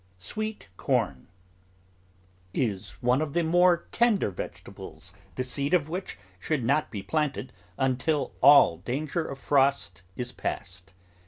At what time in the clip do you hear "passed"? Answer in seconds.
10.31-10.95